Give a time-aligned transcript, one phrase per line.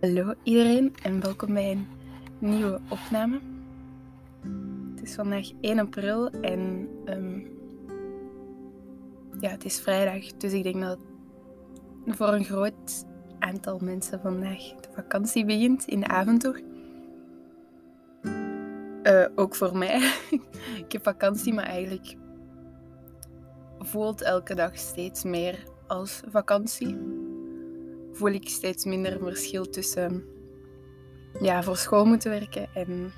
[0.00, 1.86] Hallo iedereen en welkom bij een
[2.38, 3.40] nieuwe opname.
[4.94, 7.38] Het is vandaag 1 april en ehm,
[9.40, 10.98] ja, het is vrijdag, dus ik denk dat
[12.06, 13.04] voor een groot
[13.38, 16.60] aantal mensen vandaag de vakantie begint in de avond toch.
[19.02, 20.12] Eh, ook voor mij.
[20.84, 22.16] ik heb vakantie, maar eigenlijk
[23.78, 27.19] voelt elke dag steeds meer als vakantie.
[28.20, 30.24] Voel ik steeds minder verschil tussen
[31.40, 33.12] ja, voor school moeten werken en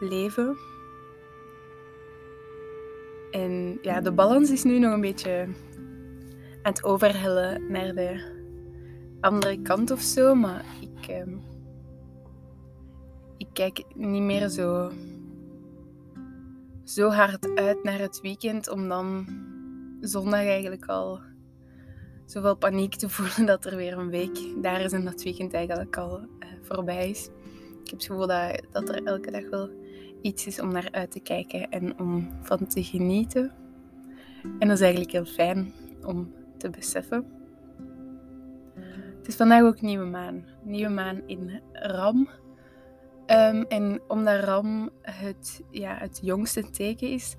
[0.00, 0.56] leven.
[3.30, 5.48] En ja, de balans is nu nog een beetje
[6.62, 8.34] aan het overhellen naar de
[9.20, 11.36] andere kant of zo, maar ik, ehm,
[13.36, 14.92] ik kijk niet meer zo,
[16.84, 19.26] zo hard uit naar het weekend om dan
[20.00, 21.34] zondag eigenlijk al
[22.26, 25.96] zoveel paniek te voelen dat er weer een week daar is en dat weekend eigenlijk
[25.96, 27.24] al uh, voorbij is.
[27.82, 29.70] Ik heb het gevoel dat, dat er elke dag wel
[30.22, 33.52] iets is om naar uit te kijken en om van te genieten.
[34.58, 35.72] En dat is eigenlijk heel fijn
[36.04, 37.26] om te beseffen.
[39.18, 40.44] Het is vandaag ook nieuwe maan.
[40.62, 42.28] Nieuwe maan in Ram.
[43.26, 47.36] Um, en omdat Ram het, ja, het jongste teken is,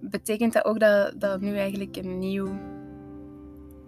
[0.00, 2.58] betekent dat ook dat, dat nu eigenlijk een nieuw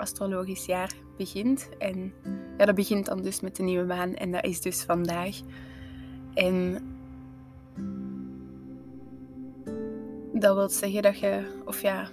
[0.01, 1.69] astrologisch jaar begint.
[1.79, 2.12] En
[2.59, 5.41] ja, dat begint dan dus met de nieuwe maan en dat is dus vandaag.
[6.34, 6.83] En
[10.33, 12.09] dat wil zeggen dat je, of ja,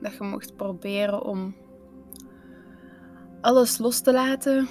[0.00, 1.54] dat je mocht proberen om
[3.40, 4.68] alles los te laten.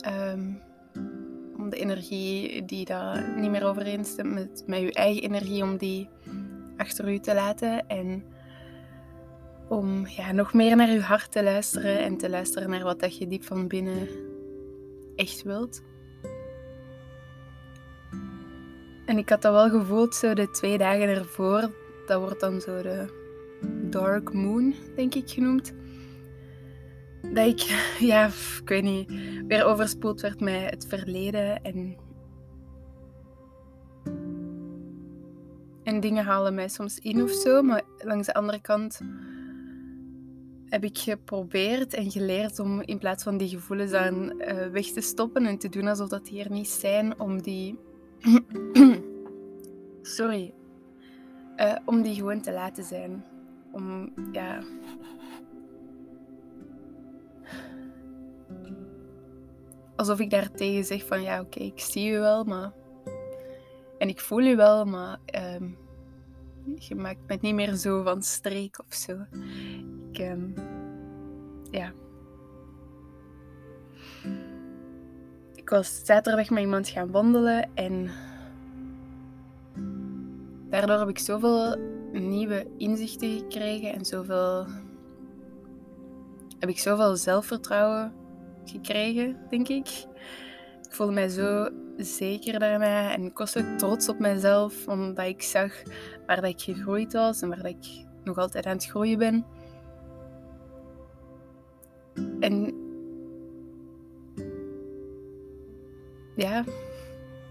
[0.00, 0.52] Ehm,
[1.56, 6.08] om de energie die daar niet meer overeenstemt met, met je eigen energie, om die
[6.76, 7.88] achter u te laten.
[7.88, 8.24] En
[9.68, 13.18] om ja, nog meer naar je hart te luisteren en te luisteren naar wat dat
[13.18, 14.08] je diep van binnen
[15.16, 15.82] echt wilt.
[19.06, 21.70] En ik had dat wel gevoeld zo de twee dagen ervoor.
[22.06, 23.24] Dat wordt dan zo de
[23.90, 25.72] Dark Moon, denk ik, genoemd.
[27.22, 27.60] Dat ik,
[28.10, 28.26] ja,
[28.60, 29.12] ik weet niet,
[29.46, 31.96] weer overspoeld werd met het verleden en
[35.86, 39.00] En dingen halen mij soms in of zo, maar langs de andere kant
[40.68, 45.00] heb ik geprobeerd en geleerd om in plaats van die gevoelens aan uh, weg te
[45.00, 47.78] stoppen en te doen alsof dat die er niet zijn, om die.
[50.02, 50.54] Sorry.
[51.56, 53.24] Uh, om die gewoon te laten zijn.
[53.72, 54.62] Om, ja.
[59.96, 62.72] Alsof ik daartegen zeg van ja, oké, ik zie je wel, maar.
[63.98, 65.18] En ik voel je wel, maar.
[65.34, 65.68] Uh,
[66.74, 69.16] je maakt me niet meer zo van streek of zo.
[70.16, 70.54] Ik, um,
[71.70, 71.92] ja.
[75.54, 78.10] Ik was zaterdag met iemand gaan wandelen en
[80.70, 81.76] daardoor heb ik zoveel
[82.12, 84.66] nieuwe inzichten gekregen en zoveel
[86.58, 88.12] heb ik zoveel zelfvertrouwen
[88.64, 89.88] gekregen, denk ik.
[90.82, 95.42] Ik voelde mij zo zeker daarna en ik was zo trots op mezelf, omdat ik
[95.42, 95.82] zag
[96.26, 99.55] waar dat ik gegroeid was en waar dat ik nog altijd aan het groeien ben.
[102.40, 102.74] En
[106.36, 106.64] ja,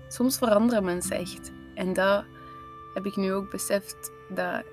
[0.08, 1.52] soms veranderen mensen echt.
[1.74, 2.26] En dat
[2.94, 4.64] heb ik nu ook beseft dat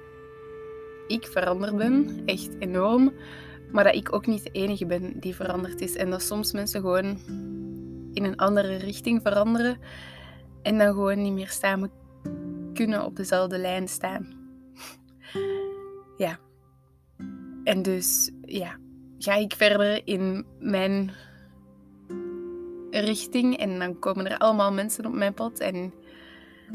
[1.07, 3.13] ik veranderd ben, echt enorm.
[3.73, 5.97] Maar dat ik ook niet de enige ben die veranderd is.
[5.97, 7.19] En dat soms mensen gewoon
[8.13, 9.79] in een andere richting veranderen.
[10.63, 11.91] En dan gewoon niet meer samen
[12.75, 14.27] kunnen op dezelfde lijn staan.
[16.17, 16.39] ja.
[17.65, 18.77] En dus, ja,
[19.23, 21.11] ga ik verder in mijn
[22.91, 25.93] richting en dan komen er allemaal mensen op mijn pad en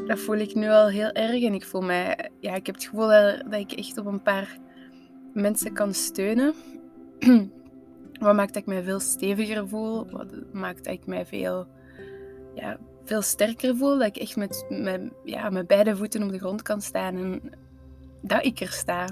[0.06, 2.84] dat voel ik nu al heel erg en ik voel mij, ja, ik heb het
[2.84, 3.07] gevoel
[3.50, 4.57] dat, ik echt op een paar
[5.33, 6.54] mensen kan steunen.
[8.19, 11.68] Wat maakt dat ik mij veel steviger voel, wat maakt dat ik mij veel,
[12.56, 16.39] ja, veel sterker voel, dat ik echt met, met, ja, met beide voeten op de
[16.39, 17.42] grond kan staan en
[18.22, 19.06] dat ik er sta.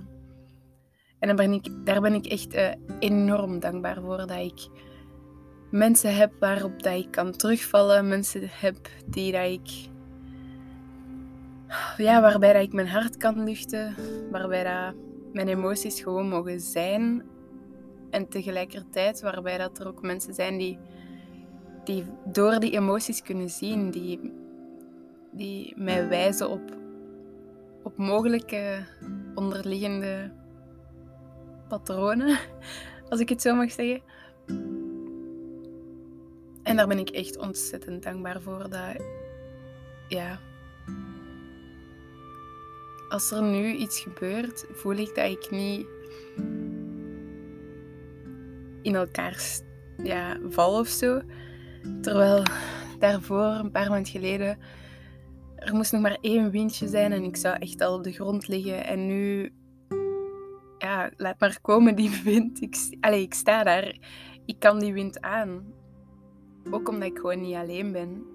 [1.25, 2.69] En dan ben ik, daar ben ik echt uh,
[2.99, 4.67] enorm dankbaar voor dat ik
[5.71, 9.69] mensen heb waarop dat ik kan terugvallen, mensen heb die dat ik,
[11.97, 13.95] ja, waarbij dat ik mijn hart kan luchten,
[14.31, 14.95] waarbij dat
[15.33, 17.23] mijn emoties gewoon mogen zijn
[18.09, 20.77] en tegelijkertijd waarbij dat er ook mensen zijn die,
[21.83, 24.33] die door die emoties kunnen zien, die,
[25.31, 26.77] die mij wijzen op,
[27.83, 28.85] op mogelijke
[29.35, 30.43] onderliggende
[31.67, 32.37] patronen,
[33.09, 34.01] als ik het zo mag zeggen.
[36.63, 38.69] En daar ben ik echt ontzettend dankbaar voor.
[38.69, 39.03] Dat,
[40.07, 40.39] ja,
[43.09, 45.87] als er nu iets gebeurt, voel ik dat ik niet
[48.81, 49.61] in elkaar
[50.03, 51.21] ja, val of zo.
[52.01, 52.43] Terwijl
[52.99, 54.57] daarvoor, een paar maanden geleden,
[55.55, 58.47] er moest nog maar één windje zijn en ik zou echt al op de grond
[58.47, 58.85] liggen.
[58.85, 59.53] En nu,
[60.85, 62.61] ja, laat maar komen die wind.
[62.61, 63.97] Ik, allez, ik sta daar.
[64.45, 65.73] Ik kan die wind aan.
[66.71, 68.25] Ook omdat ik gewoon niet alleen ben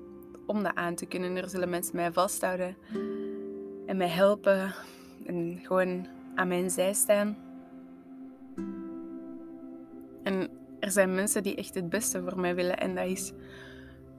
[0.47, 1.37] om dat aan te kunnen.
[1.37, 2.76] Er zullen mensen mij vasthouden
[3.87, 4.75] en mij helpen
[5.26, 7.37] en gewoon aan mijn zij staan.
[10.23, 10.50] En
[10.81, 13.32] er zijn mensen die echt het beste voor mij willen en dat is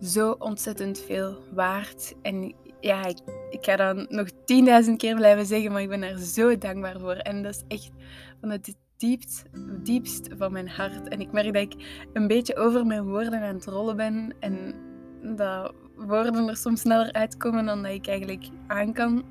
[0.02, 2.16] zo ontzettend veel waard.
[2.22, 3.18] En ja, ik,
[3.50, 7.16] ga dan nog tienduizend keer blijven zeggen, maar ik ben daar zo dankbaar voor.
[7.16, 7.92] En dat is echt
[8.40, 9.44] van het diepst,
[9.84, 11.08] diepst van mijn hart.
[11.08, 14.74] En ik merk dat ik een beetje over mijn woorden aan het rollen ben en
[15.36, 19.24] dat woorden er soms sneller uitkomen dan dat ik eigenlijk aan kan.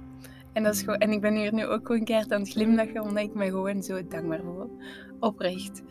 [0.52, 3.00] En, dat is gewoon, en ik ben hier nu ook gewoon keihard aan het glimlachen,
[3.00, 4.76] omdat ik me gewoon zo dankbaar voel.
[5.20, 5.82] Oprecht.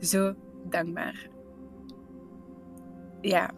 [0.00, 0.34] Zo
[0.70, 1.28] dankbaar.
[3.20, 3.50] Ja.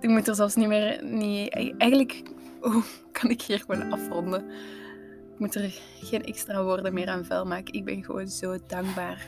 [0.00, 1.04] Ik moet er zelfs niet meer...
[1.04, 2.22] Niet, eigenlijk
[2.66, 4.50] oh, kan ik hier gewoon afronden.
[5.32, 7.74] Ik moet er geen extra woorden meer aan vuil maken.
[7.74, 9.26] Ik ben gewoon zo dankbaar.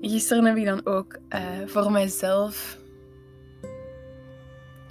[0.00, 2.78] Gisteren heb ik dan ook uh, voor mijzelf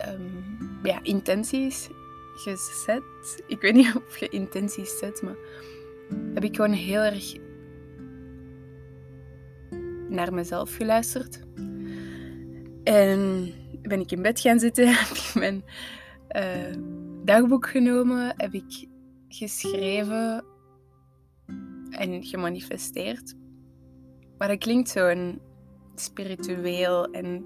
[0.07, 1.89] um, ja, intenties
[2.35, 3.43] gezet.
[3.47, 5.35] Ik weet niet of je intenties zet, maar
[6.33, 7.35] heb ik gewoon heel erg
[10.09, 11.39] naar mezelf geluisterd.
[12.83, 13.53] En
[13.87, 15.63] ben ik in bed gaan zitten, heb ik mijn
[16.31, 16.75] uh,
[17.23, 18.87] dagboek genomen, heb ik
[19.27, 20.45] geschreven
[21.89, 23.35] en gemanifesteerd.
[24.37, 25.33] Maar dat klinkt zo
[25.95, 27.45] spiritueel en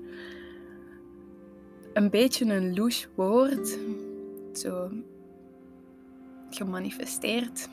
[1.93, 3.77] een beetje een louche woord.
[4.53, 4.91] Zo
[6.49, 7.69] gemanifesteerd.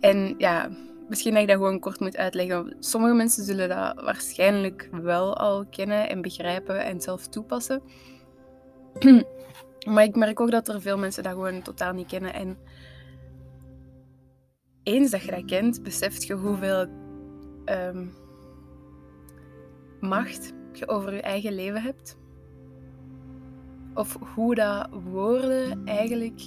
[0.00, 0.70] En ja,
[1.08, 2.76] misschien dat ik dat gewoon kort moet uitleggen.
[2.78, 7.82] Sommige mensen zullen dat waarschijnlijk wel al kennen en begrijpen en zelf toepassen.
[9.92, 12.34] maar ik merk ook dat er veel mensen dat gewoon totaal niet kennen.
[12.34, 12.58] En
[14.82, 16.86] eens dat je dat kent, beseft je hoeveel
[17.64, 18.14] um,
[20.00, 22.16] macht je over je eigen leven hebt.
[23.94, 26.40] Of hoe dat woorden eigenlijk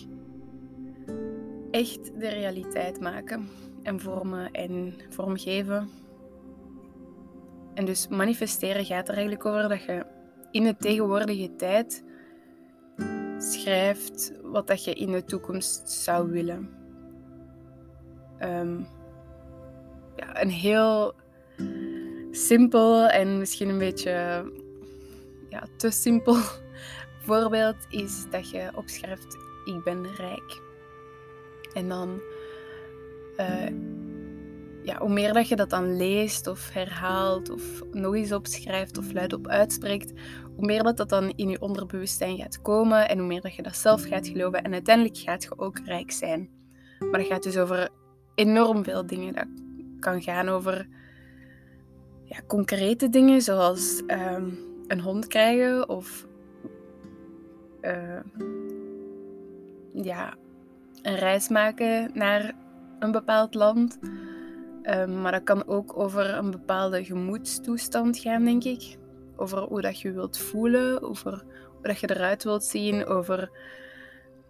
[1.72, 3.48] echt de realiteit maken
[3.84, 5.90] en vormen en vormgeven.
[7.74, 10.06] En dus manifesteren gaat er eigenlijk over dat je
[10.52, 12.04] in de tegenwoordige tijd
[13.38, 16.70] schrijft wat dat je in de toekomst zou willen.
[18.42, 18.88] Um,
[20.16, 21.14] ja, een heel
[22.32, 24.44] simpel en misschien een beetje
[25.50, 26.36] ja, te simpel
[27.28, 30.62] voorbeeld is dat je opschrijft: Ik ben rijk.
[31.74, 32.22] En dan,
[33.40, 33.66] uh,
[34.84, 39.14] ja, hoe meer dat je dat dan leest of herhaalt of nog eens opschrijft of
[39.14, 40.14] luidop uitspreekt,
[40.56, 43.62] hoe meer dat dat dan in je onderbewustzijn gaat komen en hoe meer dat je
[43.62, 44.64] dat zelf gaat geloven.
[44.64, 46.50] En uiteindelijk gaat je ook rijk zijn.
[47.00, 47.90] Maar dat gaat dus over
[48.36, 49.34] enorm veel dingen.
[49.34, 49.48] Dat
[50.00, 50.88] kan gaan over
[52.24, 56.28] ja, concrete dingen zoals um, een hond krijgen of
[57.82, 58.20] uh,
[59.94, 60.36] ja,
[61.02, 62.54] een reis maken naar
[63.00, 64.00] een bepaald land.
[64.84, 68.98] Um, maar dat kan ook over een bepaalde gemoedstoestand gaan, denk ik.
[69.36, 73.52] Over hoe dat je wilt voelen, over hoe dat je eruit wilt zien, over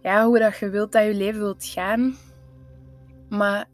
[0.02, 2.14] ja, hoe dat je wilt dat je leven wilt gaan.
[3.28, 3.68] Maar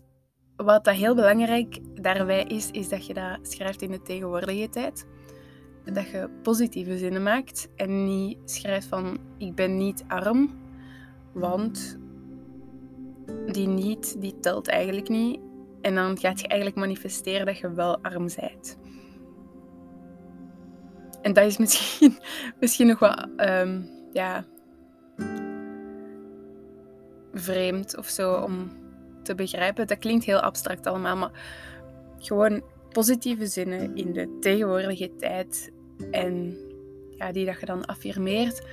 [0.57, 5.07] wat dat heel belangrijk daarbij is, is dat je dat schrijft in de tegenwoordige tijd.
[5.85, 10.59] Dat je positieve zinnen maakt en niet schrijft van ik ben niet arm,
[11.33, 11.99] want
[13.47, 15.41] die niet, die telt eigenlijk niet.
[15.81, 18.79] En dan gaat je eigenlijk manifesteren dat je wel arm bent.
[21.23, 22.19] En dat is misschien,
[22.61, 24.45] misschien nog wat um, ja,
[27.33, 28.71] vreemd of zo om
[29.23, 29.87] te begrijpen.
[29.87, 31.31] Dat klinkt heel abstract allemaal, maar
[32.19, 35.73] gewoon positieve zinnen in de tegenwoordige tijd
[36.11, 36.57] en
[37.11, 38.67] ja, die dat je dan affirmeert.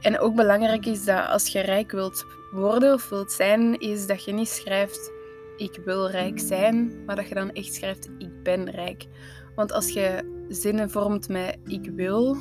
[0.00, 4.24] En ook belangrijk is dat als je rijk wilt worden of wilt zijn, is dat
[4.24, 5.16] je niet schrijft
[5.58, 9.06] ik wil rijk zijn, maar dat je dan echt schrijft ik ben rijk.
[9.54, 12.36] Want als je zinnen vormt met ik wil,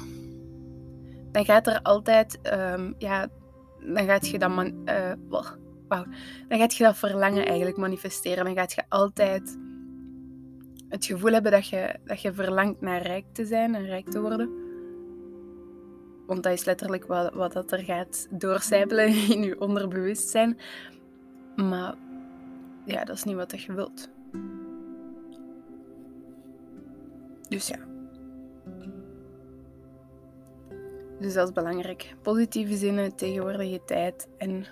[1.32, 3.28] dan gaat er altijd, um, ja,
[3.80, 6.06] dan gaat je dat man, uh, wauw,
[6.48, 8.46] dan gaat je dat verlangen eigenlijk manifesteren.
[8.46, 9.58] Dan gaat je altijd
[10.90, 14.22] het gevoel hebben dat je, dat je verlangt naar rijk te zijn en rijk te
[14.22, 14.67] worden.
[16.28, 20.58] Want dat is letterlijk wat, wat dat er gaat doorcijpelen in je onderbewustzijn.
[21.56, 21.96] Maar
[22.86, 24.10] ja, dat is niet wat je wilt.
[27.50, 27.78] Dus ja.
[31.20, 32.16] Dus dat is belangrijk.
[32.22, 34.66] Positieve zinnen, tegenwoordige tijd en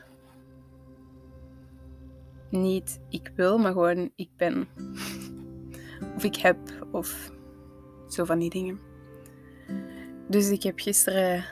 [2.50, 4.68] niet ik wil, maar gewoon ik ben.
[6.16, 6.58] Of ik heb,
[6.92, 7.32] of
[8.08, 8.80] zo van die dingen.
[10.28, 11.44] Dus ik heb gisteren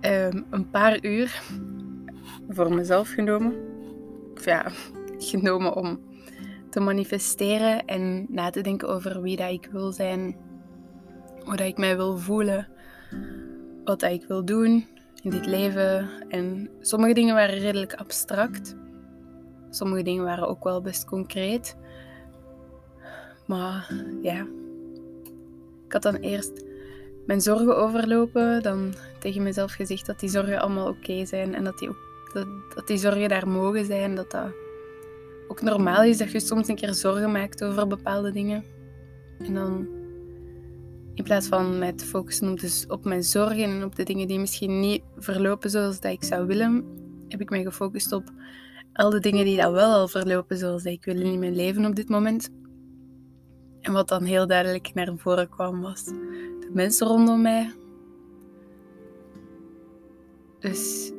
[0.00, 1.42] ehm, een paar uur
[2.48, 3.54] voor mezelf genomen.
[4.34, 4.66] Of ja,
[5.18, 6.00] genomen om
[6.70, 10.36] te manifesteren en na te denken over wie dat ik wil zijn,
[11.44, 12.68] hoe dat ik mij wil voelen,
[13.84, 14.86] wat dat ik wil doen
[15.22, 16.08] in dit leven.
[16.28, 18.76] En sommige dingen waren redelijk abstract.
[19.70, 21.76] Sommige dingen waren ook wel best concreet.
[23.46, 23.92] Maar
[24.22, 24.46] ja,
[25.94, 26.64] had dan eerst
[27.26, 31.78] mijn zorgen overlopen, dan tegen mezelf gezegd dat die zorgen allemaal oké zijn en dat
[31.78, 31.90] die,
[32.32, 34.52] dat, dat die zorgen daar mogen zijn, dat dat
[35.48, 38.64] ook normaal is dat je soms een keer zorgen maakt over bepaalde dingen.
[39.38, 39.88] En dan
[41.14, 44.28] in plaats van mij te focussen op, dus op mijn zorgen en op de dingen
[44.28, 46.84] die misschien niet verlopen zoals dat ik zou willen,
[47.28, 48.32] heb ik mij gefocust op
[48.92, 51.94] al de dingen die dat wel al verlopen zoals ik wil in mijn leven op
[51.94, 52.50] dit moment.
[53.84, 57.72] En wat dan heel duidelijk naar voren kwam was de mensen rondom mij.
[60.58, 61.12] Dus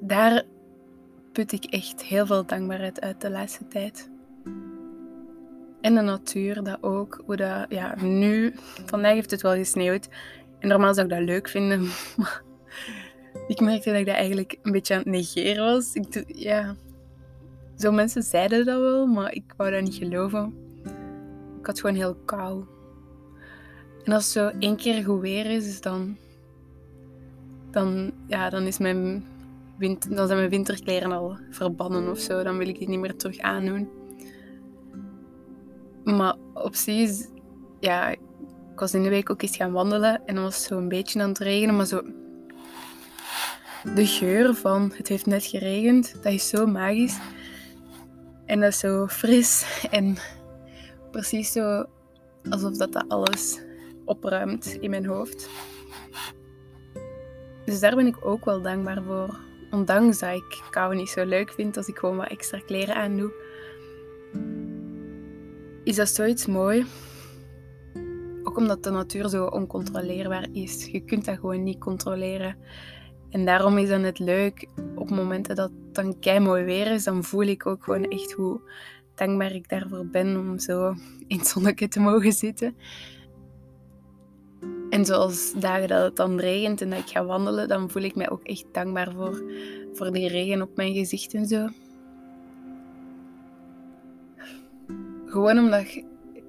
[0.00, 0.44] daar
[1.32, 4.10] put ik echt heel veel dankbaarheid uit de laatste tijd.
[5.80, 7.22] En de natuur, dat ook.
[7.26, 8.54] Hoe dat, ja, nu,
[8.86, 10.08] vandaag heeft het wel gesneeuwd.
[10.58, 11.80] En normaal zou ik dat leuk vinden.
[12.16, 12.42] Maar
[13.46, 15.94] ik merkte dat ik dat eigenlijk een beetje aan het negeren was.
[15.94, 16.76] Ik, ja,
[17.76, 20.65] zo mensen zeiden dat wel, maar ik wou dat niet geloven.
[21.66, 22.64] Ik had gewoon heel kou.
[24.04, 26.16] En als het zo één keer goed weer is, dan,
[27.70, 29.24] dan, ja, dan, is mijn
[29.78, 32.42] winter, dan zijn mijn winterkleren al verbannen of zo.
[32.42, 33.88] Dan wil ik die niet meer terug aandoen.
[36.04, 36.74] Maar op
[37.80, 38.18] ja, ik
[38.76, 41.22] was in de week ook eens gaan wandelen en dan was het zo een beetje
[41.22, 42.02] aan het regenen, maar zo
[43.94, 47.18] de geur van het heeft net geregend, dat is zo magisch.
[48.44, 50.16] En dat is zo fris en
[51.16, 51.84] precies zo
[52.50, 53.60] alsof dat, dat alles
[54.04, 55.48] opruimt in mijn hoofd.
[57.64, 59.38] Dus daar ben ik ook wel dankbaar voor.
[59.70, 63.32] Ondanks dat ik kou niet zo leuk vind als ik gewoon wat extra kleren aandoe.
[65.84, 66.86] Is dat zoiets mooi?
[68.42, 70.86] Ook omdat de natuur zo oncontroleerbaar is.
[70.86, 72.56] Je kunt dat gewoon niet controleren.
[73.30, 77.04] En daarom is dan het leuk op momenten dat het dan kei mooi weer is,
[77.04, 78.60] dan voel ik ook gewoon echt hoe
[79.16, 80.94] dankbaar ik daarvoor ben om zo
[81.26, 82.76] in het zonnetje te mogen zitten.
[84.90, 88.14] En zoals dagen dat het dan regent en dat ik ga wandelen, dan voel ik
[88.14, 89.42] mij ook echt dankbaar voor,
[89.94, 91.68] voor die regen op mijn gezicht en zo.
[95.26, 96.04] Gewoon omdat je,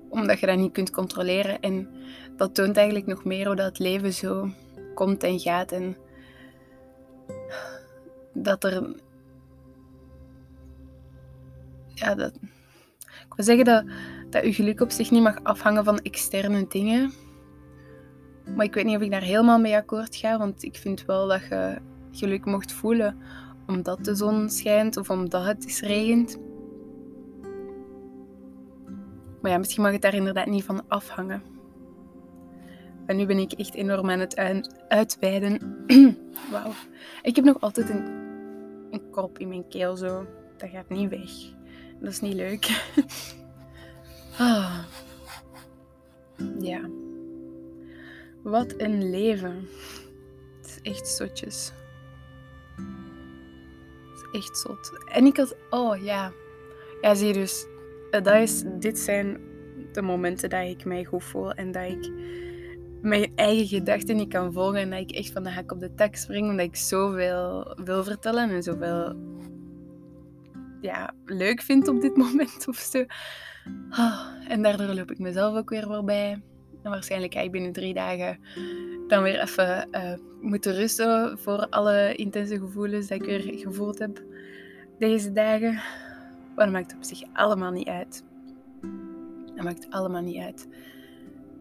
[0.09, 1.59] omdat je dat niet kunt controleren.
[1.59, 1.89] En
[2.35, 4.49] dat toont eigenlijk nog meer hoe dat het leven zo
[4.93, 5.71] komt en gaat.
[5.71, 5.97] En
[8.33, 8.95] dat er.
[11.93, 12.33] Ja, dat.
[13.37, 13.85] Wil zeggen dat,
[14.29, 17.11] dat je geluk op zich niet mag afhangen van externe dingen.
[18.55, 21.27] Maar ik weet niet of ik daar helemaal mee akkoord ga, want ik vind wel
[21.27, 21.77] dat je
[22.11, 23.17] geluk mocht voelen
[23.67, 26.39] omdat de zon schijnt of omdat het is regent.
[29.41, 31.41] Maar ja, misschien mag het daar inderdaad niet van afhangen.
[33.05, 34.35] En nu ben ik echt enorm aan het
[34.87, 35.85] uitweiden.
[36.51, 36.71] Wauw.
[37.21, 38.05] Ik heb nog altijd een,
[38.91, 40.25] een korp in mijn keel zo.
[40.57, 41.56] Dat gaat niet weg.
[41.99, 42.65] Dat is niet leuk.
[44.37, 44.79] ah.
[46.59, 46.89] Ja.
[48.43, 49.67] Wat een leven.
[50.61, 51.71] Het is echt zotjes.
[54.09, 54.91] Het is echt zot.
[55.11, 55.55] En ik had...
[55.69, 56.31] Oh ja.
[57.01, 57.65] Ja, zie je dus.
[58.11, 59.39] Eh, dat is, dit zijn
[59.91, 62.11] de momenten dat ik mij goed voel en dat ik
[63.01, 65.93] mijn eigen gedachten niet kan volgen en dat ik echt van de hak op de
[65.93, 69.15] tak spring omdat ik zoveel wil vertellen en zoveel
[70.81, 73.05] ja, leuk vind op dit moment of zo.
[73.89, 76.41] Ah, en daardoor loop ik mezelf ook weer voorbij.
[76.83, 78.39] En waarschijnlijk ga ik binnen drie dagen
[79.07, 84.23] dan weer even uh, moeten rusten voor alle intense gevoelens die ik weer gevoeld heb
[84.99, 85.73] deze dagen.
[86.55, 88.23] Maar dat maakt op zich allemaal niet uit.
[89.55, 90.67] Dat maakt allemaal niet uit.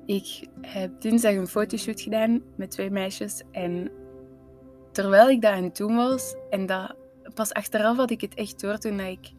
[0.07, 3.43] Ik heb dinsdag een fotoshoot gedaan met twee meisjes.
[3.51, 3.91] En
[4.93, 6.97] terwijl ik daar aan het doen was, en dat
[7.35, 9.33] pas achteraf had ik het echt door toen ik.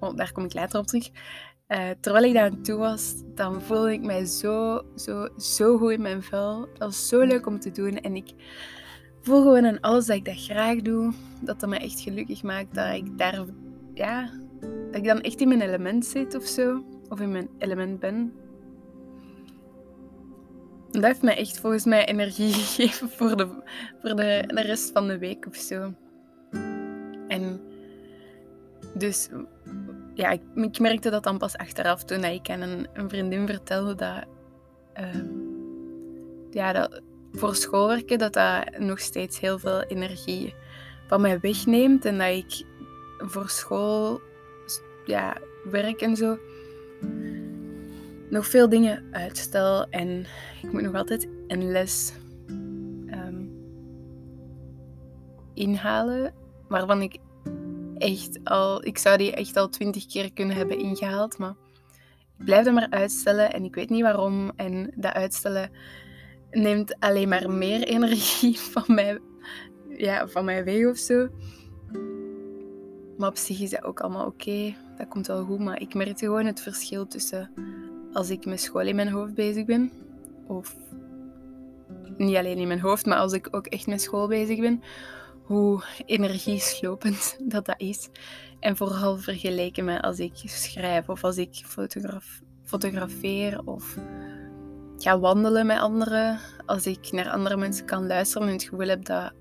[0.00, 1.10] Oh, daar kom ik later op terug.
[1.68, 5.90] uh, terwijl ik daar aan toe was, dan voelde ik mij zo, zo, zo goed
[5.90, 6.60] in mijn vel.
[6.60, 7.96] Dat was zo leuk om te doen.
[7.96, 8.30] En ik
[9.22, 12.74] voel gewoon aan alles dat ik dat graag doe, dat dat me echt gelukkig maakt.
[12.74, 13.44] Dat ik daar,
[13.94, 16.84] ja, dat ik dan echt in mijn element zit of zo.
[17.08, 18.32] Of in mijn element ben.
[20.90, 23.48] Dat heeft mij echt volgens mij energie gegeven voor de,
[24.00, 25.94] voor de, de rest van de week of zo.
[27.38, 27.60] En
[28.94, 29.28] dus
[30.14, 34.24] ja, ik, ik, merkte dat dan pas achteraf toen ik aan een, vriendin vertelde dat,
[35.00, 35.22] uh,
[36.50, 37.00] ja, dat
[37.32, 40.54] voor schoolwerken dat dat nog steeds heel veel energie
[41.06, 42.64] van mij wegneemt en dat ik
[43.18, 44.20] voor school,
[45.04, 45.36] ja,
[45.70, 46.38] werk en zo
[48.30, 50.26] nog veel dingen uitstel en
[50.62, 52.12] ik moet nog altijd een les
[53.06, 53.50] um,
[55.54, 56.34] inhalen
[56.68, 57.18] waarvan ik
[57.98, 61.54] echt al, ik zou die echt al twintig keer kunnen hebben ingehaald, maar
[62.38, 64.52] ik blijf dat maar uitstellen en ik weet niet waarom.
[64.56, 65.70] En dat uitstellen
[66.50, 69.18] neemt alleen maar meer energie van mij,
[69.88, 71.28] ja, van mij weg of zo.
[73.18, 74.74] Maar op zich is dat ook allemaal oké.
[74.98, 75.58] Dat komt wel goed.
[75.58, 77.50] Maar ik merkte gewoon het verschil tussen
[78.12, 79.92] als ik met school in mijn hoofd bezig ben.
[80.46, 80.76] Of
[82.16, 84.82] niet alleen in mijn hoofd, maar als ik ook echt met school bezig ben
[85.48, 88.08] hoe energieslopend dat dat is.
[88.60, 93.96] En vooral vergeleken met als ik schrijf of als ik fotograf, fotografeer of
[94.98, 96.38] ga wandelen met anderen.
[96.66, 99.32] Als ik naar andere mensen kan luisteren en het gevoel heb dat,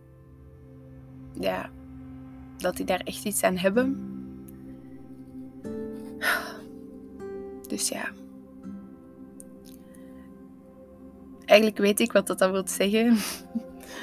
[1.40, 1.70] ja,
[2.58, 4.16] dat die daar echt iets aan hebben.
[7.68, 8.10] Dus ja.
[11.46, 13.18] Eigenlijk weet ik wat dat, dat wil zeggen.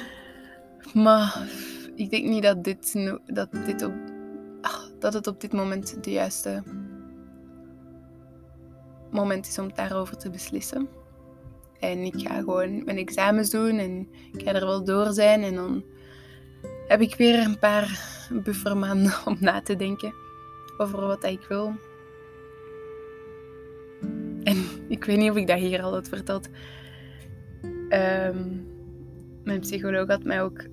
[1.03, 1.47] maar
[1.95, 2.93] ik denk niet dat, dit,
[3.25, 3.93] dat, dit op,
[4.61, 6.63] ach, dat het op dit moment de juiste
[9.11, 10.87] moment is om daarover te beslissen.
[11.79, 15.43] En ik ga gewoon mijn examens doen en ik ga er wel door zijn.
[15.43, 15.83] En dan
[16.87, 17.99] heb ik weer een paar
[18.43, 20.13] buffermaanden om na te denken
[20.77, 21.73] over wat ik wil.
[24.43, 26.49] En ik weet niet of ik dat hier al had verteld.
[27.89, 28.73] Um,
[29.43, 30.63] mijn psycholoog had mij ook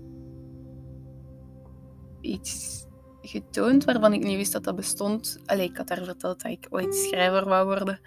[2.23, 2.85] iets
[3.23, 5.39] getoond waarvan ik niet wist dat dat bestond.
[5.47, 8.01] Allee, ik had haar verteld dat ik ooit schrijver wou worden.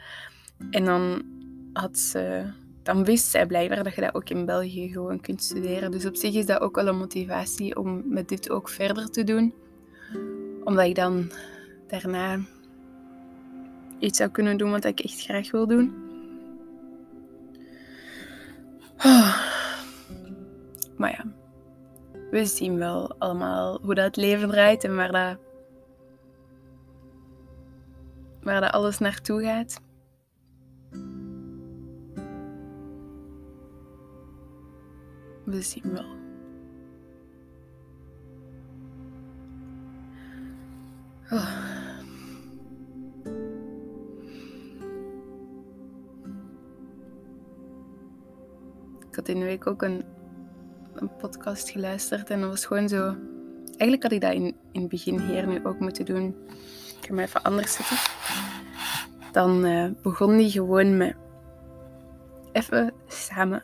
[0.70, 1.24] En dan
[1.74, 2.46] had ze...
[2.84, 5.92] Dan wist zij blijkbaar dat je dat ook in België gewoon kunt studeren.
[5.92, 9.24] Dus op zich is dat ook wel een motivatie om met dit ook verder te
[9.24, 9.54] doen.
[10.64, 11.32] Omdat ik dan
[11.88, 12.40] daarna
[14.00, 15.94] iets zou kunnen doen wat ik echt graag wil doen.
[20.98, 21.26] Maar ja,
[22.36, 25.38] we zien wel allemaal hoe dat leven draait en waar dat,
[28.42, 29.82] waar dat alles naartoe gaat.
[35.46, 36.16] We zien wel.
[41.32, 41.74] Oh.
[49.10, 50.04] Ik had in de week ook een
[50.96, 53.16] een podcast geluisterd en dat was gewoon zo.
[53.66, 56.36] Eigenlijk had ik dat in, in het begin hier nu ook moeten doen.
[57.02, 57.98] Ik ga me even anders zetten.
[59.32, 61.16] Dan uh, begon die gewoon met
[62.52, 63.62] even samen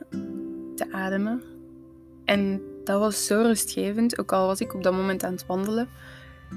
[0.76, 1.44] te ademen.
[2.26, 5.90] En dat was zo rustgevend, ook al was ik op dat moment aan het wandelen.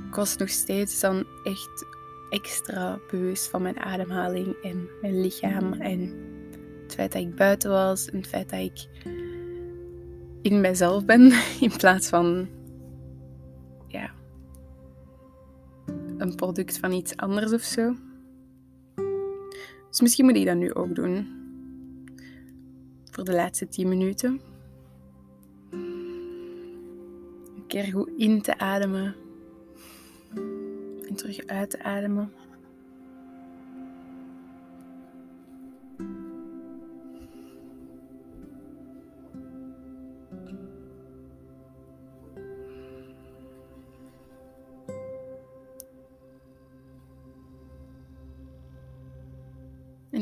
[0.08, 1.86] Ik was nog steeds dan echt
[2.30, 5.72] extra bewust van mijn ademhaling en mijn lichaam.
[5.72, 6.00] En
[6.82, 8.86] het feit dat ik buiten was en het feit dat ik
[10.44, 12.48] in mijzelf ben in plaats van
[13.88, 14.10] ja,
[16.18, 17.94] een product van iets anders of zo.
[19.88, 21.42] Dus misschien moet ik dat nu ook doen.
[23.10, 24.40] Voor de laatste 10 minuten.
[27.56, 29.14] Een keer goed in te ademen.
[31.08, 32.32] En terug uit te ademen.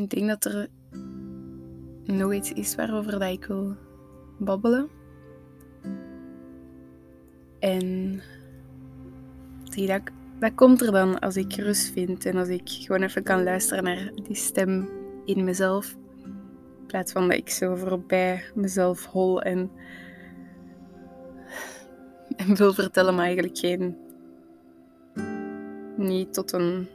[0.03, 0.69] Ik denk dat er
[2.05, 3.77] nog iets is waarover dat ik wil
[4.39, 4.89] babbelen.
[7.59, 8.21] En
[9.75, 10.01] dat,
[10.39, 13.85] dat komt er dan als ik rust vind en als ik gewoon even kan luisteren
[13.85, 14.89] naar die stem
[15.25, 15.97] in mezelf.
[16.81, 19.71] In plaats van dat ik zo voorbij mezelf hol en,
[22.37, 23.97] en wil vertellen, maar eigenlijk geen.
[25.97, 26.89] niet tot een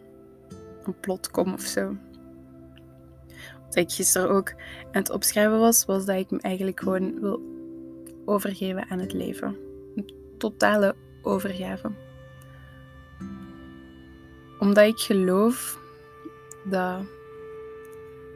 [0.88, 1.96] een plot kom of zo.
[3.78, 7.42] Ik gisteren ook aan het opschrijven was, was dat ik me eigenlijk gewoon wil
[8.26, 9.56] overgeven aan het leven.
[9.96, 11.92] Een totale overgave.
[14.60, 15.80] Omdat ik geloof
[16.70, 17.00] dat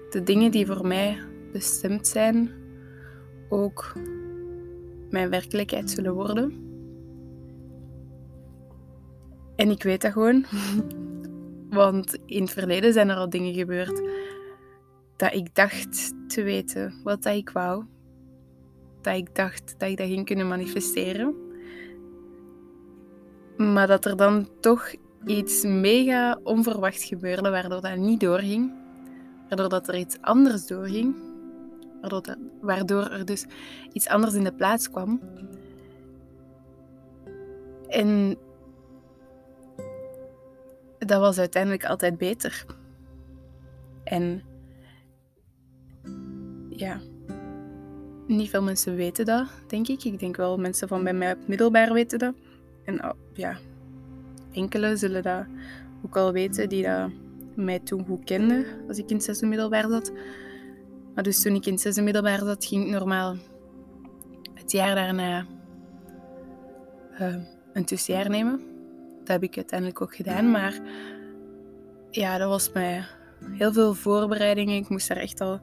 [0.10, 1.18] de dingen die voor mij
[1.52, 2.52] bestemd zijn
[3.50, 3.94] ook
[5.10, 6.70] mijn werkelijkheid zullen worden.
[9.56, 10.46] En ik weet dat gewoon.
[11.70, 14.02] Want in het verleden zijn er al dingen gebeurd
[15.22, 17.86] dat ik dacht te weten wat dat ik wou.
[19.02, 21.36] Dat ik dacht dat ik dat ging kunnen manifesteren.
[23.58, 24.94] Maar dat er dan toch
[25.26, 28.74] iets mega onverwacht gebeurde, waardoor dat niet doorging.
[29.48, 31.16] Waardoor dat er iets anders doorging.
[32.02, 33.46] Waardoor, waardoor er dus
[33.92, 35.22] iets anders in de plaats kwam.
[37.88, 38.38] En
[40.98, 42.66] dat was uiteindelijk altijd beter.
[44.04, 44.44] En
[46.82, 47.00] ja,
[48.28, 50.04] niet veel mensen weten dat, denk ik.
[50.04, 52.34] Ik denk wel mensen van bij mij op middelbaar weten dat.
[52.86, 53.58] En oh, ja,
[54.54, 55.46] enkele zullen dat
[56.06, 57.10] ook al weten die dat
[57.56, 60.12] mij toen goed kenden als ik in het zesde middelbaar zat.
[61.14, 63.36] Maar dus toen ik in het zesde middelbaar zat, ging ik normaal
[64.54, 65.46] het jaar daarna
[67.20, 67.36] uh,
[67.74, 68.62] een tussenjaar nemen.
[69.20, 70.80] Dat heb ik uiteindelijk ook gedaan, maar
[72.12, 73.04] ja, dat was mij
[73.42, 74.76] heel veel voorbereidingen.
[74.76, 75.60] Ik moest daar echt al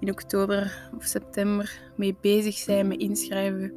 [0.00, 3.72] in oktober of september mee bezig zijn, met inschrijven,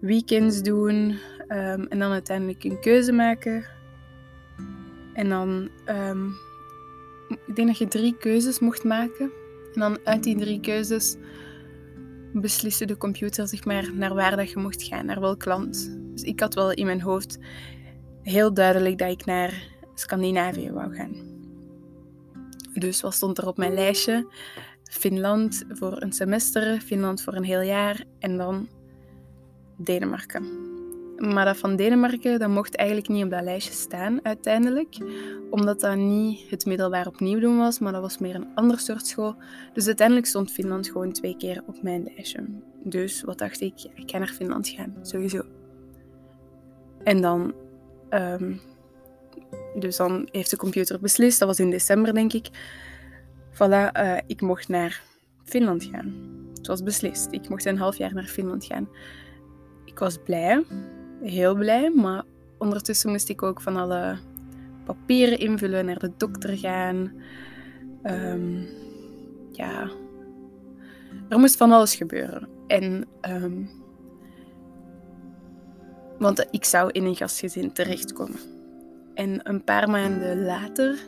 [0.00, 3.64] weekends doen um, en dan uiteindelijk een keuze maken.
[5.12, 6.34] En dan, um,
[7.46, 9.30] ik denk dat je drie keuzes mocht maken.
[9.74, 11.16] En dan uit die drie keuzes
[12.32, 15.98] besliste de computer zeg maar, naar waar dat je mocht gaan, naar welk land.
[16.12, 17.38] Dus ik had wel in mijn hoofd
[18.22, 21.30] heel duidelijk dat ik naar Scandinavië wou gaan.
[22.74, 24.26] Dus wat stond er op mijn lijstje?
[24.92, 28.68] Finland voor een semester, Finland voor een heel jaar en dan
[29.76, 30.44] Denemarken.
[31.16, 34.96] Maar dat van Denemarken, dat mocht eigenlijk niet op dat lijstje staan uiteindelijk,
[35.50, 39.06] omdat dat niet het middelbaar opnieuw doen was, maar dat was meer een ander soort
[39.06, 39.36] school.
[39.72, 42.44] Dus uiteindelijk stond Finland gewoon twee keer op mijn lijstje.
[42.84, 43.74] Dus wat dacht ik?
[43.94, 45.42] Ik ga naar Finland gaan, sowieso.
[47.04, 47.54] En dan,
[48.10, 48.60] um,
[49.74, 52.48] dus dan heeft de computer beslist, dat was in december denk ik,
[53.52, 55.02] Voilà, uh, ik mocht naar
[55.44, 56.30] Finland gaan.
[56.54, 57.32] Het was beslist.
[57.32, 58.88] Ik mocht een half jaar naar Finland gaan.
[59.84, 60.64] Ik was blij,
[61.22, 62.22] heel blij, maar
[62.58, 64.18] ondertussen moest ik ook van alle
[64.84, 67.12] papieren invullen, naar de dokter gaan.
[68.02, 68.66] Um,
[69.50, 69.90] ja,
[71.28, 72.48] er moest van alles gebeuren.
[72.66, 73.70] En, um,
[76.18, 78.40] want ik zou in een gastgezin terechtkomen.
[79.14, 80.98] En een paar maanden later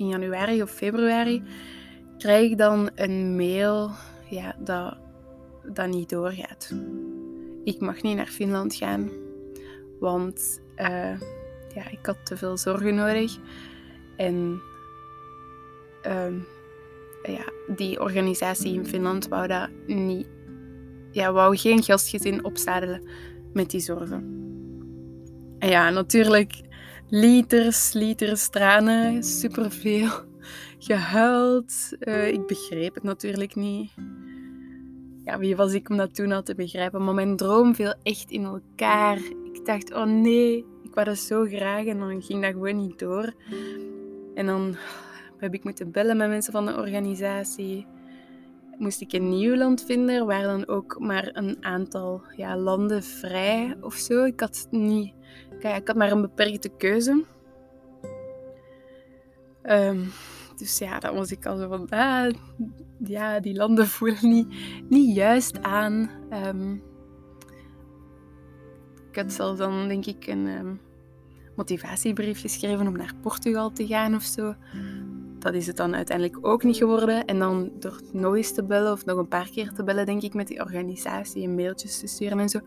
[0.00, 1.42] in januari of februari,
[2.18, 3.90] krijg ik dan een mail
[4.28, 4.96] ja, dat,
[5.72, 6.72] dat niet doorgaat.
[7.64, 9.10] Ik mag niet naar Finland gaan,
[9.98, 11.20] want uh,
[11.74, 13.36] ja, ik had te veel zorgen nodig.
[14.16, 14.60] En
[16.06, 16.34] uh,
[17.22, 20.26] ja, die organisatie in Finland wou dat niet,
[21.10, 23.08] ja, wou geen gastgezin opzadelen
[23.52, 24.38] met die zorgen.
[25.58, 26.60] En ja, natuurlijk
[27.10, 30.10] liters, liters tranen, superveel
[30.78, 31.72] gehuild.
[32.00, 33.90] Uh, ik begreep het natuurlijk niet.
[35.24, 37.04] Ja, wie was ik om dat toen al te begrijpen?
[37.04, 39.16] Maar mijn droom viel echt in elkaar.
[39.52, 42.98] Ik dacht, oh nee, ik wou dat zo graag en dan ging dat gewoon niet
[42.98, 43.32] door.
[44.34, 44.76] En dan
[45.36, 47.86] heb ik moeten bellen met mensen van de organisatie.
[48.78, 53.76] Moest ik een nieuw land vinden waar dan ook maar een aantal ja, landen vrij
[53.80, 54.24] of zo.
[54.24, 55.12] Ik had niet
[55.58, 57.24] Ik had maar een beperkte keuze.
[59.62, 60.10] Um,
[60.56, 62.32] dus ja, dan was ik al zo van, ah,
[62.98, 64.54] ja, die landen voelen niet,
[64.88, 66.10] niet juist aan.
[66.46, 66.82] Um,
[69.10, 70.80] ik had zelfs dan, denk ik, een um,
[71.56, 74.54] motivatiebrief geschreven om naar Portugal te gaan of zo.
[75.38, 77.24] Dat is het dan uiteindelijk ook niet geworden.
[77.24, 80.34] En dan door nog te bellen, of nog een paar keer te bellen, denk ik,
[80.34, 82.60] met die organisatie en mailtjes te sturen en zo.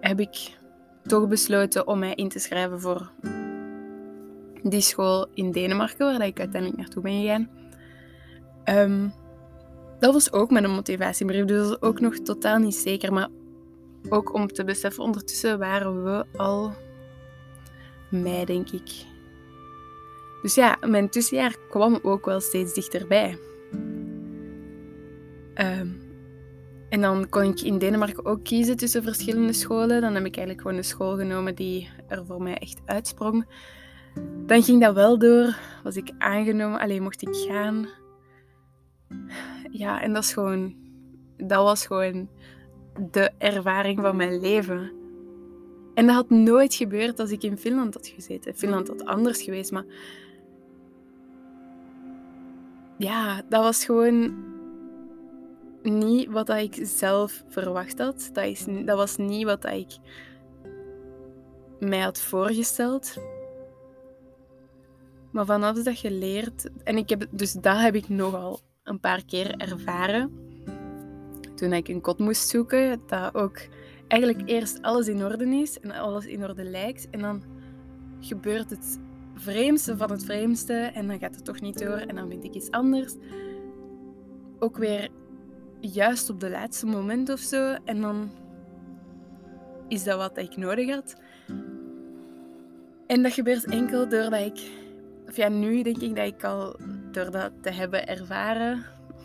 [0.00, 0.58] Heb ik
[1.02, 3.10] toch besloten om mij in te schrijven voor
[4.62, 7.50] die school in Denemarken, waar ik uiteindelijk naartoe ben gegaan.
[8.64, 9.08] Ehm,
[9.98, 13.12] dat was ook met een motivatiebrief, dus dat is ook nog totaal niet zeker.
[13.12, 13.28] Maar
[14.08, 16.72] ook om te beseffen, ondertussen waren we al
[18.10, 18.90] mei, denk ik.
[20.42, 23.38] Dus ja, mijn tussenjaar kwam ook wel steeds dichterbij.
[25.54, 26.09] Um,
[26.90, 30.00] en dan kon ik in Denemarken ook kiezen tussen verschillende scholen.
[30.00, 33.46] Dan heb ik eigenlijk gewoon een school genomen die er voor mij echt uitsprong.
[34.46, 35.56] Dan ging dat wel door.
[35.82, 36.80] Was ik aangenomen.
[36.80, 37.88] Alleen mocht ik gaan.
[39.70, 40.74] Ja, en dat is gewoon...
[41.36, 42.28] Dat was gewoon
[43.10, 44.92] de ervaring van mijn leven.
[45.94, 48.54] En dat had nooit gebeurd als ik in Finland had gezeten.
[48.54, 49.84] Finland had anders geweest, maar...
[52.98, 54.48] Ja, dat was gewoon
[55.82, 58.30] niet wat ik zelf verwacht had.
[58.32, 59.98] Dat, is, dat was niet wat ik
[61.80, 63.16] mij had voorgesteld.
[65.30, 69.24] Maar vanaf dat je leert, en ik heb, dus dat heb ik nogal een paar
[69.24, 70.32] keer ervaren.
[71.54, 73.58] Toen ik een kot moest zoeken, dat ook
[74.08, 77.10] eigenlijk eerst alles in orde is en alles in orde lijkt.
[77.10, 77.42] En dan
[78.20, 79.00] gebeurt het
[79.34, 82.54] vreemdste van het vreemdste en dan gaat het toch niet door en dan vind ik
[82.54, 83.14] iets anders.
[84.58, 85.08] Ook weer
[85.80, 87.76] juist op de laatste moment of zo.
[87.84, 88.30] En dan
[89.88, 91.14] is dat wat ik nodig had.
[93.06, 94.70] En dat gebeurt enkel doordat ik,
[95.28, 96.76] of ja, nu denk ik dat ik al
[97.12, 98.72] door dat te hebben ervaren,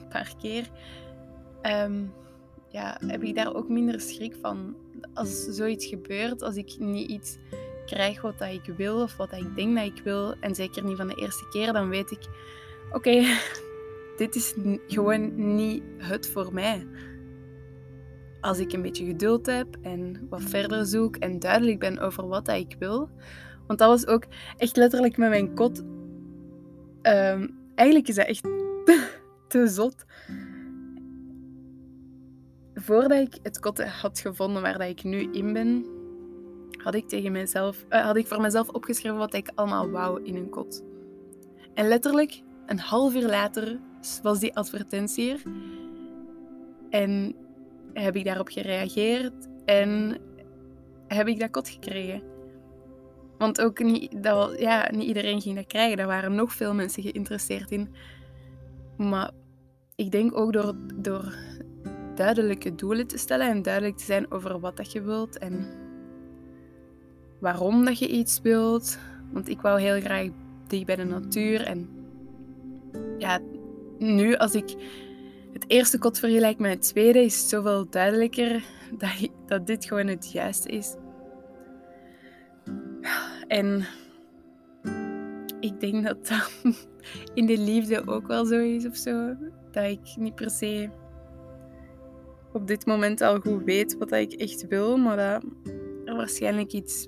[0.01, 0.69] een paar keer,
[1.61, 2.03] ehm,
[2.69, 4.75] ja, heb ik daar ook minder schrik van.
[5.13, 7.37] Als zoiets gebeurt, als ik niet iets
[7.85, 11.07] krijg wat ik wil of wat ik denk dat ik wil, en zeker niet van
[11.07, 12.27] de eerste keer, dan weet ik,
[12.91, 13.23] oké,
[14.17, 14.53] dit is
[14.87, 16.87] gewoon niet het voor mij.
[18.41, 22.47] Als ik een beetje geduld heb en wat verder zoek en duidelijk ben over wat
[22.47, 23.09] ik wil.
[23.67, 24.23] Want dat was ook
[24.57, 25.83] echt letterlijk met mijn kot.
[27.01, 28.43] Ehm, eigenlijk is dat echt
[29.47, 30.05] te zot.
[32.73, 35.85] Voordat ik het kot had gevonden waar dat ik nu in ben,
[36.83, 40.35] had ik, tegen mezelf, uh, had ik voor mezelf opgeschreven wat ik allemaal wou in
[40.35, 40.83] een kot.
[41.73, 43.79] En letterlijk een half uur later
[44.23, 45.41] was die advertentie er.
[46.89, 47.35] En
[47.93, 50.17] heb ik daarop gereageerd en
[51.07, 52.21] heb ik dat kot gekregen.
[53.37, 55.97] Want ook niet, dat, ja, niet iedereen ging dat krijgen.
[55.97, 57.89] Daar waren nog veel mensen geïnteresseerd in.
[58.97, 59.31] Maar
[59.95, 61.35] ik denk ook door, door
[62.15, 65.67] duidelijke doelen te stellen en duidelijk te zijn over wat dat je wilt en
[67.39, 68.97] waarom dat je iets wilt.
[69.31, 70.27] Want ik wou heel graag
[70.67, 71.89] dicht bij de natuur en
[73.17, 73.39] ja,
[73.97, 74.75] nu als ik
[75.53, 78.63] het eerste kot vergelijk met het tweede, is het zoveel duidelijker
[78.97, 80.95] dat, dat dit gewoon het juiste is.
[83.47, 83.85] En
[85.59, 86.51] ik denk dat dat
[87.33, 89.35] in de liefde ook wel zo is of zo.
[89.71, 90.89] Dat ik niet per se
[92.55, 95.43] op dit moment al goed weet wat ik echt wil, maar dat
[96.05, 97.07] er waarschijnlijk iets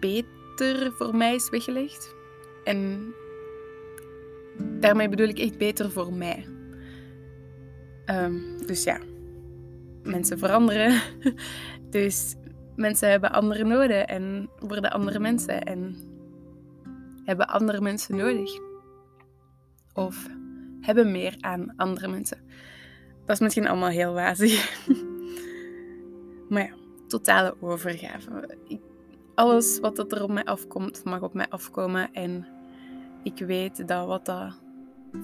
[0.00, 2.14] beter voor mij is weggelegd.
[2.64, 3.12] En
[4.58, 6.46] daarmee bedoel ik echt beter voor mij.
[8.04, 9.00] Ehm, dus ja,
[10.02, 11.00] mensen veranderen.
[11.90, 12.34] dus
[12.76, 15.96] mensen hebben andere noden en worden andere mensen en
[17.24, 18.50] hebben andere mensen nodig.
[19.92, 20.28] Of
[20.80, 22.38] hebben meer aan andere mensen.
[23.26, 24.78] Dat is misschien allemaal heel wazig.
[26.48, 26.74] maar ja,
[27.06, 28.58] totale overgave.
[28.68, 28.80] Ik,
[29.40, 32.12] alles wat er op mij afkomt, mag op mij afkomen.
[32.12, 32.46] En
[33.22, 34.60] ik weet dat wat dat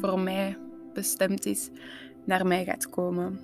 [0.01, 0.59] voor mij
[0.93, 1.71] bestemd is,
[2.25, 3.41] naar mij gaat komen.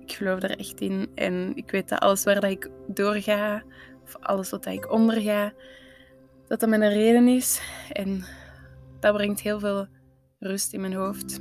[0.00, 1.10] Ik geloof er echt in.
[1.14, 3.62] En ik weet dat alles waar dat ik doorga,
[4.02, 5.52] of alles wat ik onderga,
[6.46, 7.60] dat dat een reden is.
[7.92, 8.24] En
[9.00, 9.86] dat brengt heel veel
[10.38, 11.40] rust in mijn hoofd.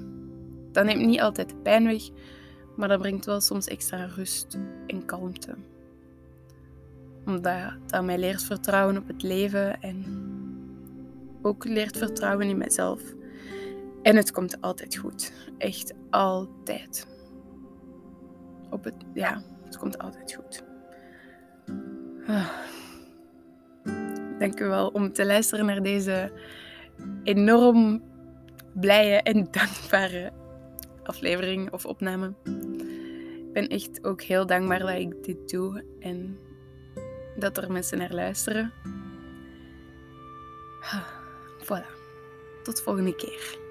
[0.72, 2.10] Dat neemt niet altijd pijn weg,
[2.76, 4.58] maar dat brengt wel soms extra rust
[4.88, 5.56] en kalmte.
[7.26, 10.06] Omdat dat mij leert vertrouwen op het leven en
[11.42, 13.02] ook leert vertrouwen in mezelf.
[14.02, 15.34] En het komt altijd goed.
[15.58, 17.08] Echt altijd.
[18.70, 20.64] Op het, ja, het komt altijd goed.
[22.28, 22.50] Ah.
[24.40, 26.32] Dank u wel om te luisteren naar deze
[27.24, 28.02] enorm
[28.74, 30.32] blije en dankbare
[31.04, 32.34] aflevering of opname.
[33.48, 36.38] Ik ben echt ook heel dankbaar dat ik dit doe en
[37.36, 38.72] dat er mensen naar luisteren.
[41.64, 42.02] Voilà.
[42.64, 43.63] Tot volgende keer.